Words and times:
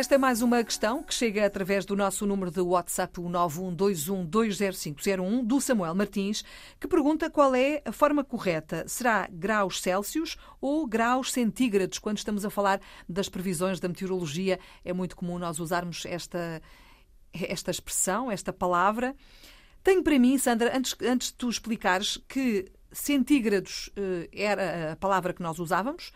Esta 0.00 0.14
é 0.14 0.18
mais 0.18 0.40
uma 0.40 0.64
questão 0.64 1.02
que 1.02 1.12
chega 1.12 1.44
através 1.44 1.84
do 1.84 1.94
nosso 1.94 2.26
número 2.26 2.50
de 2.50 2.62
WhatsApp, 2.62 3.20
o 3.20 3.24
912120501, 3.24 5.44
do 5.44 5.60
Samuel 5.60 5.94
Martins, 5.94 6.42
que 6.80 6.88
pergunta 6.88 7.28
qual 7.28 7.54
é 7.54 7.82
a 7.84 7.92
forma 7.92 8.24
correta. 8.24 8.88
Será 8.88 9.28
graus 9.30 9.82
Celsius 9.82 10.38
ou 10.58 10.86
graus 10.86 11.30
centígrados? 11.30 11.98
Quando 11.98 12.16
estamos 12.16 12.46
a 12.46 12.50
falar 12.50 12.80
das 13.06 13.28
previsões 13.28 13.78
da 13.78 13.88
meteorologia, 13.88 14.58
é 14.82 14.94
muito 14.94 15.14
comum 15.14 15.38
nós 15.38 15.60
usarmos 15.60 16.06
esta, 16.06 16.62
esta 17.34 17.70
expressão, 17.70 18.32
esta 18.32 18.54
palavra. 18.54 19.14
Tenho 19.82 20.02
para 20.02 20.18
mim, 20.18 20.38
Sandra, 20.38 20.74
antes, 20.74 20.96
antes 21.02 21.28
de 21.28 21.34
tu 21.34 21.50
explicares, 21.50 22.16
que 22.26 22.72
centígrados 22.90 23.90
eh, 23.94 24.30
era 24.32 24.92
a 24.92 24.96
palavra 24.96 25.34
que 25.34 25.42
nós 25.42 25.58
usávamos 25.58 26.10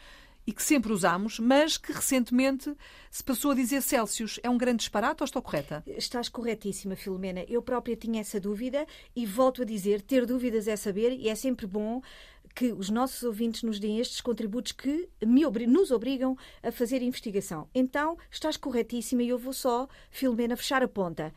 e 0.47 0.53
que 0.53 0.63
sempre 0.63 0.93
usamos, 0.93 1.39
mas 1.39 1.77
que 1.77 1.93
recentemente 1.93 2.75
se 3.11 3.23
passou 3.23 3.53
a 3.53 3.55
dizer 3.55 3.83
Celsius. 3.83 4.39
É 4.43 4.51
um 4.51 4.59
grande 4.59 4.79
disparate 4.79 5.23
ou 5.23 5.25
estou 5.25 5.43
correta? 5.43 5.83
Estás 5.87 6.29
corretíssima, 6.29 6.97
Filomena. 6.97 7.45
Eu 7.49 7.63
própria 7.63 7.97
tinha 7.97 8.21
essa 8.21 8.39
dúvida 8.39 8.87
e 9.15 9.25
volto 9.25 9.63
a 9.63 9.65
dizer: 9.65 10.03
ter 10.03 10.27
dúvidas 10.27 10.69
é 10.69 10.77
saber 10.77 11.13
e 11.13 11.29
é 11.29 11.35
sempre 11.35 11.67
bom 11.67 12.03
que 12.55 12.73
os 12.73 12.89
nossos 12.89 13.23
ouvintes 13.25 13.63
nos 13.63 13.81
deem 13.81 13.99
estes 13.99 14.21
contributos 14.21 14.73
que 14.73 15.09
me, 15.25 15.43
nos 15.67 15.91
obrigam 15.91 16.37
a 16.63 16.71
fazer 16.71 17.03
investigação. 17.03 17.69
Então, 17.75 18.17
estás 18.31 18.57
corretíssima 18.57 19.23
e 19.23 19.29
eu 19.29 19.39
vou 19.39 19.53
só, 19.53 19.89
Filomena, 20.11 20.57
fechar 20.57 20.83
a 20.83 20.89
ponta. 20.89 21.35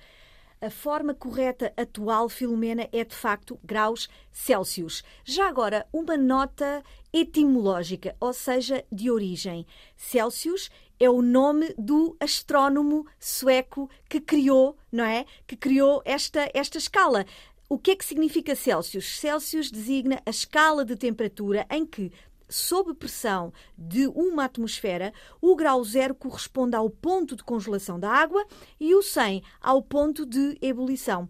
A 0.60 0.72
forma 0.72 1.14
correta 1.14 1.72
atual, 1.78 2.28
Filomena, 2.28 2.90
é 2.92 3.04
de 3.04 3.14
facto 3.14 3.60
graus 3.64 4.10
Celsius. 4.32 5.04
Já 5.24 5.48
agora, 5.48 5.86
uma 5.94 6.18
nota 6.18 6.84
etimológica, 7.14 8.16
ou 8.20 8.34
seja, 8.34 8.84
de 8.92 9.12
origem. 9.12 9.68
Celsius 9.96 10.72
é 11.00 11.08
o 11.08 11.22
nome 11.22 11.76
do 11.78 12.18
astrónomo 12.20 13.06
sueco 13.20 13.88
que 14.10 14.20
criou, 14.20 14.76
não 14.92 15.04
é? 15.04 15.26
Que 15.46 15.56
criou 15.56 16.02
esta, 16.04 16.50
esta 16.54 16.80
escala. 16.80 17.24
O 17.70 17.78
que 17.78 17.92
é 17.92 17.96
que 17.96 18.06
significa 18.06 18.56
Celsius? 18.56 19.20
Celsius 19.20 19.70
designa 19.70 20.22
a 20.26 20.30
escala 20.32 20.84
de 20.84 20.96
temperatura 20.96 21.68
em 21.70 21.86
que 21.86 22.12
sob 22.50 22.94
pressão 22.94 23.52
de 23.78 24.08
uma 24.08 24.46
atmosfera, 24.46 25.14
o 25.42 25.56
grau 25.56 25.84
zero 25.84 26.16
corresponde 26.16 26.76
ao 26.76 26.90
ponto 26.90 27.36
de 27.36 27.44
congelação 27.44 28.00
da 28.00 28.10
água 28.10 28.46
e 28.80 28.96
o 28.96 29.02
100 29.02 29.44
ao 29.62 29.82
ponto 29.82 30.26
de 30.26 30.58
ebulição. 30.62 31.30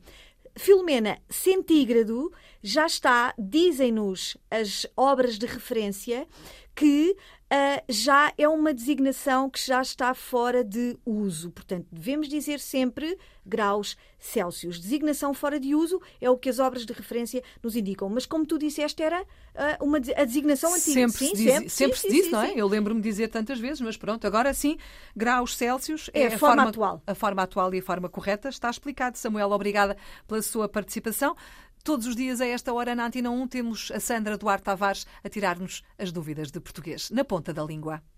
Filomena, 0.55 1.19
centígrado 1.29 2.31
já 2.63 2.85
está, 2.87 3.33
dizem-nos 3.37 4.35
as 4.49 4.87
obras 4.95 5.37
de 5.37 5.45
referência, 5.45 6.27
que 6.75 7.15
uh, 7.51 7.83
já 7.89 8.33
é 8.37 8.47
uma 8.47 8.73
designação 8.73 9.49
que 9.49 9.59
já 9.65 9.81
está 9.81 10.13
fora 10.13 10.63
de 10.63 10.97
uso. 11.05 11.51
Portanto, 11.51 11.87
devemos 11.91 12.27
dizer 12.27 12.59
sempre 12.59 13.17
graus 13.45 13.97
Celsius. 14.19 14.79
Designação 14.79 15.33
fora 15.33 15.59
de 15.59 15.73
uso 15.73 16.01
é 16.19 16.29
o 16.29 16.37
que 16.37 16.49
as 16.49 16.59
obras 16.59 16.85
de 16.85 16.91
referência 16.91 17.41
nos 17.63 17.75
indicam. 17.75 18.09
Mas, 18.09 18.25
como 18.25 18.45
tu 18.45 18.57
disseste, 18.57 19.01
era 19.01 19.21
uh, 19.21 19.85
uma, 19.85 19.97
a 19.97 20.25
designação 20.25 20.73
antiga. 20.73 21.07
Sempre 21.07 21.17
sim, 21.17 21.27
se 21.27 21.35
diz, 21.35 21.53
sempre, 21.53 21.69
sempre 21.69 21.99
sim, 21.99 22.07
se 22.07 22.13
diz, 22.13 22.25
sim, 22.25 22.31
não 22.31 22.41
é? 22.41 22.53
Eu 22.55 22.67
lembro-me 22.67 23.01
de 23.01 23.09
dizer 23.09 23.29
tantas 23.29 23.59
vezes, 23.59 23.79
mas 23.79 23.95
pronto, 23.95 24.25
agora 24.27 24.53
sim, 24.53 24.77
graus 25.15 25.55
Celsius 25.55 26.09
é, 26.13 26.23
é 26.23 26.27
a, 26.27 26.31
forma, 26.31 26.55
forma 26.55 26.69
atual. 26.69 27.01
A 27.07 27.15
forma 27.15 27.41
atual 27.43 27.73
e 27.73 27.79
a 27.79 27.83
forma 27.83 28.09
correta. 28.09 28.49
Está 28.49 28.69
explicado. 28.69 29.17
Samuel, 29.17 29.51
obrigada 29.51 29.95
pela 30.27 30.41
sua 30.41 30.67
participação. 30.67 31.35
Todos 31.83 32.05
os 32.05 32.15
dias, 32.15 32.41
a 32.41 32.45
esta 32.45 32.73
hora, 32.73 32.95
na 32.95 33.05
Antena 33.05 33.29
1, 33.29 33.47
temos 33.47 33.91
a 33.91 33.99
Sandra 33.99 34.37
Duarte 34.37 34.65
Tavares 34.65 35.07
a 35.23 35.29
tirar-nos 35.29 35.83
as 35.97 36.11
dúvidas 36.11 36.51
de 36.51 36.59
português 36.59 37.09
na 37.11 37.23
ponta 37.23 37.53
da 37.53 37.63
língua. 37.63 38.01